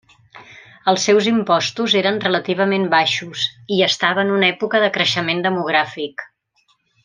[0.93, 3.45] Els seus impostos eren relativament baixos
[3.77, 6.27] i estava en una època de creixement demogràfic.